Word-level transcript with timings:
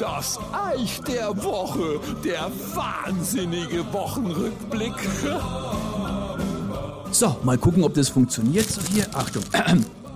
Das 0.00 0.36
Eich 0.52 1.00
der 1.02 1.28
Woche, 1.44 2.00
der 2.24 2.50
wahnsinnige 2.74 3.84
Wochenrückblick. 3.92 4.94
So, 7.12 7.36
mal 7.44 7.56
gucken, 7.56 7.84
ob 7.84 7.94
das 7.94 8.08
funktioniert. 8.08 8.68
So, 8.68 8.80
hier, 8.92 9.06
Achtung. 9.14 9.44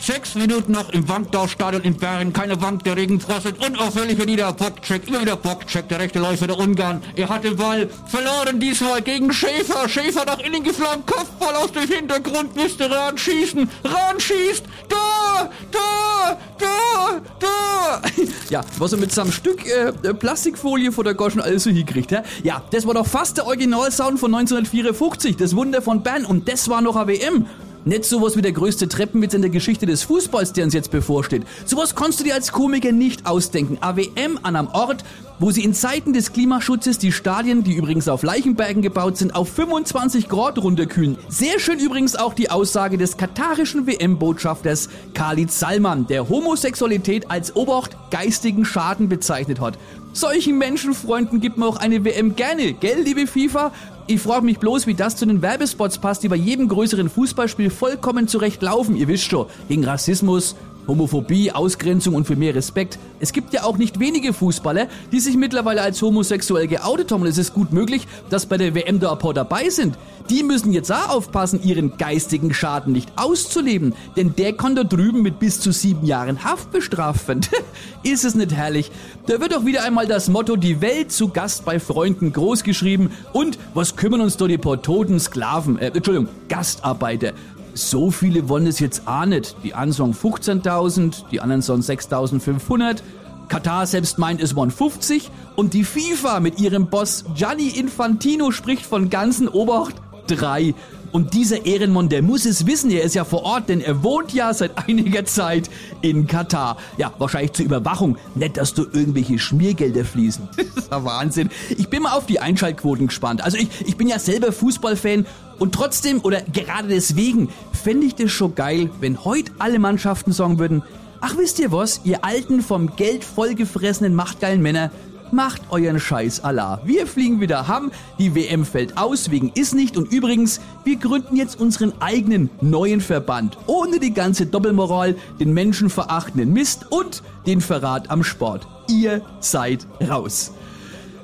Sechs 0.00 0.36
Minuten 0.36 0.72
noch 0.72 0.90
im 0.90 1.08
Wankdorfstadion 1.08 1.82
in 1.82 1.96
Bern. 1.96 2.32
Keine 2.32 2.60
Wank, 2.62 2.84
der 2.84 2.96
Regen 2.96 3.20
frostet. 3.20 3.64
Unauffällig 3.64 4.24
wieder 4.24 4.52
Bockcheck. 4.52 5.08
Immer 5.08 5.22
wieder 5.22 5.36
Bockcheck. 5.36 5.88
Der 5.88 5.98
rechte 5.98 6.20
Läufer 6.20 6.46
der 6.46 6.58
Ungarn. 6.58 7.02
Er 7.16 7.28
hat 7.28 7.44
den 7.44 7.56
Ball 7.56 7.90
verloren 8.06 8.60
diesmal 8.60 9.02
gegen 9.02 9.32
Schäfer. 9.32 9.88
Schäfer 9.88 10.24
nach 10.24 10.38
innen 10.38 10.62
geflammt. 10.62 11.06
Kopfball 11.06 11.54
aus 11.56 11.72
dem 11.72 11.88
Hintergrund. 11.88 12.54
Müsste 12.54 12.90
Rahn 12.90 13.18
schießen. 13.18 13.68
Rahn 13.84 14.20
schießt. 14.20 14.64
Da! 14.88 15.50
Da! 15.70 16.38
Da! 16.58 17.20
Da! 17.40 18.02
Ja, 18.50 18.62
was 18.78 18.92
er 18.92 18.98
mit 18.98 19.12
seinem 19.12 19.30
Stück 19.30 19.66
äh, 19.66 19.92
Plastikfolie 20.14 20.90
vor 20.90 21.04
der 21.04 21.12
Goschen 21.12 21.42
alles 21.42 21.64
so 21.64 21.70
hinkriegt, 21.70 22.12
hä? 22.12 22.22
Ja, 22.42 22.62
das 22.70 22.86
war 22.86 22.94
doch 22.94 23.06
fast 23.06 23.36
der 23.36 23.46
Originalsound 23.46 24.18
von 24.18 24.34
1954. 24.34 25.36
Das 25.36 25.54
Wunder 25.54 25.82
von 25.82 26.02
Bern. 26.02 26.24
Und 26.24 26.48
das 26.48 26.68
war 26.70 26.80
noch 26.80 26.96
AWM. 26.96 27.46
Nicht 27.88 28.04
sowas 28.04 28.36
wie 28.36 28.42
der 28.42 28.52
größte 28.52 28.86
Treppenwitz 28.86 29.32
in 29.32 29.40
der 29.40 29.50
Geschichte 29.50 29.86
des 29.86 30.02
Fußballs, 30.02 30.52
der 30.52 30.64
uns 30.64 30.74
jetzt 30.74 30.90
bevorsteht. 30.90 31.44
Sowas 31.64 31.94
kannst 31.94 32.20
du 32.20 32.24
dir 32.24 32.34
als 32.34 32.52
Komiker 32.52 32.92
nicht 32.92 33.24
ausdenken. 33.24 33.78
AWM 33.80 34.38
an 34.42 34.56
einem 34.56 34.68
Ort, 34.68 35.04
wo 35.38 35.50
sie 35.52 35.64
in 35.64 35.72
Zeiten 35.72 36.12
des 36.12 36.34
Klimaschutzes 36.34 36.98
die 36.98 37.12
Stadien, 37.12 37.64
die 37.64 37.72
übrigens 37.72 38.08
auf 38.08 38.22
Leichenbergen 38.22 38.82
gebaut 38.82 39.16
sind, 39.16 39.34
auf 39.34 39.48
25 39.48 40.28
Grad 40.28 40.58
runterkühlen. 40.58 41.16
Sehr 41.30 41.58
schön 41.58 41.78
übrigens 41.78 42.14
auch 42.14 42.34
die 42.34 42.50
Aussage 42.50 42.98
des 42.98 43.16
katarischen 43.16 43.86
WM-Botschafters 43.86 44.90
Khalid 45.14 45.50
Salman, 45.50 46.06
der 46.06 46.28
Homosexualität 46.28 47.30
als 47.30 47.56
Obacht 47.56 47.96
geistigen 48.10 48.66
Schaden 48.66 49.08
bezeichnet 49.08 49.60
hat. 49.60 49.78
Solchen 50.12 50.58
Menschenfreunden 50.58 51.40
gibt 51.40 51.58
man 51.58 51.68
auch 51.68 51.76
eine 51.76 52.04
WM 52.04 52.34
gerne, 52.34 52.72
gell, 52.72 53.02
liebe 53.02 53.26
FIFA? 53.26 53.72
Ich 54.06 54.20
frage 54.20 54.44
mich 54.44 54.58
bloß, 54.58 54.86
wie 54.86 54.94
das 54.94 55.16
zu 55.16 55.26
den 55.26 55.42
Werbespots 55.42 55.98
passt, 55.98 56.22
die 56.22 56.28
bei 56.28 56.36
jedem 56.36 56.68
größeren 56.68 57.10
Fußballspiel 57.10 57.70
vollkommen 57.70 58.26
zurecht 58.26 58.62
laufen. 58.62 58.96
Ihr 58.96 59.06
wisst 59.06 59.24
schon, 59.24 59.46
gegen 59.68 59.84
Rassismus, 59.84 60.56
Homophobie, 60.88 61.52
Ausgrenzung 61.52 62.14
und 62.14 62.26
für 62.26 62.34
mehr 62.34 62.54
Respekt. 62.54 62.98
Es 63.20 63.32
gibt 63.32 63.52
ja 63.52 63.62
auch 63.64 63.76
nicht 63.76 64.00
wenige 64.00 64.32
Fußballer, 64.32 64.88
die 65.12 65.20
sich 65.20 65.36
mittlerweile 65.36 65.82
als 65.82 66.00
homosexuell 66.02 66.66
geoutet 66.66 67.12
haben 67.12 67.20
und 67.20 67.28
es 67.28 67.38
ist 67.38 67.54
gut 67.54 67.72
möglich, 67.72 68.08
dass 68.30 68.46
bei 68.46 68.56
der 68.56 68.74
WM 68.74 68.98
da 68.98 69.12
ein 69.12 69.18
paar 69.18 69.34
dabei 69.34 69.68
sind. 69.68 69.96
Die 70.30 70.42
müssen 70.42 70.72
jetzt 70.72 70.90
auch 70.90 71.10
aufpassen, 71.10 71.62
ihren 71.62 71.96
geistigen 71.96 72.52
Schaden 72.52 72.92
nicht 72.92 73.12
auszuleben, 73.16 73.94
denn 74.16 74.34
der 74.36 74.54
kann 74.54 74.74
da 74.74 74.84
drüben 74.84 75.22
mit 75.22 75.38
bis 75.38 75.60
zu 75.60 75.72
sieben 75.72 76.06
Jahren 76.06 76.42
Haft 76.44 76.70
bestrafen. 76.70 77.40
ist 78.02 78.24
es 78.24 78.34
nicht 78.34 78.52
herrlich? 78.52 78.90
Da 79.26 79.40
wird 79.40 79.52
doch 79.52 79.64
wieder 79.64 79.84
einmal 79.84 80.06
das 80.06 80.28
Motto 80.28 80.56
die 80.56 80.80
Welt 80.80 81.12
zu 81.12 81.28
Gast 81.28 81.64
bei 81.64 81.78
Freunden 81.78 82.32
großgeschrieben 82.32 83.10
und 83.32 83.58
was 83.74 83.96
kümmern 83.96 84.22
uns 84.22 84.36
da 84.36 84.46
die 84.46 84.58
paar 84.58 84.80
toten 84.80 85.20
Sklaven, 85.20 85.78
äh, 85.78 85.88
Entschuldigung, 85.88 86.28
Gastarbeiter 86.48 87.32
so 87.78 88.10
viele 88.10 88.48
wollen 88.48 88.66
es 88.66 88.80
jetzt 88.80 89.06
auch 89.06 89.24
nicht. 89.24 89.56
Die 89.62 89.74
einen 89.74 89.92
sagen 89.92 90.12
15.000, 90.12 91.28
die 91.30 91.40
anderen 91.40 91.62
sagen 91.62 91.82
6.500. 91.82 93.02
Katar 93.48 93.86
selbst 93.86 94.18
meint, 94.18 94.42
es 94.42 94.54
waren 94.56 94.70
50 94.70 95.30
und 95.56 95.72
die 95.72 95.84
FIFA 95.84 96.40
mit 96.40 96.60
ihrem 96.60 96.88
Boss 96.88 97.24
Gianni 97.34 97.68
Infantino 97.68 98.50
spricht 98.50 98.84
von 98.84 99.08
ganzen 99.08 99.48
Obacht 99.48 99.94
drei. 100.26 100.74
Und 101.12 101.34
dieser 101.34 101.64
Ehrenmann, 101.66 102.08
der 102.08 102.22
muss 102.22 102.44
es 102.44 102.66
wissen, 102.66 102.90
er 102.90 103.02
ist 103.02 103.14
ja 103.14 103.24
vor 103.24 103.42
Ort, 103.44 103.68
denn 103.68 103.80
er 103.80 104.02
wohnt 104.02 104.32
ja 104.32 104.52
seit 104.52 104.72
einiger 104.88 105.24
Zeit 105.24 105.70
in 106.02 106.26
Katar. 106.26 106.76
Ja, 106.96 107.12
wahrscheinlich 107.18 107.52
zur 107.52 107.64
Überwachung. 107.64 108.18
Nicht, 108.34 108.56
dass 108.56 108.74
da 108.74 108.82
irgendwelche 108.82 109.38
Schmiergelder 109.38 110.04
fließen. 110.04 110.48
Das 110.78 110.84
ist 110.84 110.90
ja 110.92 111.04
Wahnsinn. 111.04 111.50
Ich 111.76 111.88
bin 111.88 112.02
mal 112.02 112.12
auf 112.12 112.26
die 112.26 112.40
Einschaltquoten 112.40 113.06
gespannt. 113.06 113.42
Also 113.42 113.56
ich, 113.56 113.68
ich 113.86 113.96
bin 113.96 114.06
ja 114.06 114.18
selber 114.18 114.52
Fußballfan 114.52 115.26
und 115.58 115.74
trotzdem 115.74 116.20
oder 116.20 116.42
gerade 116.42 116.88
deswegen 116.88 117.48
fände 117.72 118.06
ich 118.06 118.14
das 118.14 118.30
schon 118.30 118.54
geil, 118.54 118.90
wenn 119.00 119.24
heute 119.24 119.52
alle 119.58 119.78
Mannschaften 119.78 120.32
sagen 120.32 120.58
würden, 120.58 120.82
ach 121.20 121.36
wisst 121.36 121.58
ihr 121.58 121.72
was, 121.72 122.02
ihr 122.04 122.24
alten 122.24 122.60
vom 122.60 122.96
Geld 122.96 123.24
vollgefressenen 123.24 124.14
machtgeilen 124.14 124.62
Männer, 124.62 124.90
macht 125.32 125.62
euren 125.70 126.00
Scheiß 126.00 126.44
Allah. 126.44 126.80
Wir 126.84 127.06
fliegen 127.06 127.40
wieder 127.40 127.68
ham, 127.68 127.90
die 128.18 128.34
WM 128.34 128.64
fällt 128.64 128.96
aus 128.96 129.30
wegen 129.30 129.50
ist 129.54 129.74
nicht 129.74 129.96
und 129.96 130.12
übrigens, 130.12 130.60
wir 130.84 130.96
gründen 130.96 131.36
jetzt 131.36 131.60
unseren 131.60 131.92
eigenen 132.00 132.50
neuen 132.60 133.00
Verband. 133.00 133.58
Ohne 133.66 133.98
die 133.98 134.14
ganze 134.14 134.46
Doppelmoral, 134.46 135.16
den 135.40 135.52
menschenverachtenden 135.52 136.52
Mist 136.52 136.86
und 136.90 137.22
den 137.46 137.60
Verrat 137.60 138.10
am 138.10 138.24
Sport. 138.24 138.66
Ihr 138.88 139.22
seid 139.40 139.86
raus. 140.08 140.52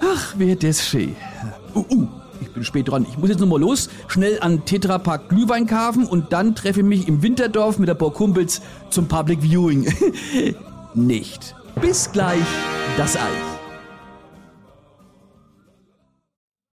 Ach, 0.00 0.34
wer 0.36 0.56
das 0.56 0.86
schön. 0.86 1.14
Uh, 1.74 1.84
uh 1.88 2.08
ich 2.42 2.50
bin 2.50 2.64
spät 2.64 2.88
dran. 2.88 3.06
Ich 3.08 3.16
muss 3.16 3.30
jetzt 3.30 3.40
nochmal 3.40 3.60
los, 3.60 3.88
schnell 4.08 4.38
an 4.40 4.64
Tetrapack 4.64 5.28
Glühwein 5.28 5.66
kaufen 5.66 6.04
und 6.04 6.32
dann 6.32 6.54
treffe 6.54 6.80
ich 6.80 6.86
mich 6.86 7.08
im 7.08 7.22
Winterdorf 7.22 7.78
mit 7.78 7.88
ein 7.88 7.96
paar 7.96 8.12
Kumpels 8.12 8.60
zum 8.90 9.08
Public 9.08 9.42
Viewing. 9.42 9.86
Nicht. 10.94 11.54
Bis 11.80 12.10
gleich, 12.12 12.42
das 12.98 13.16
Eich. 13.16 13.51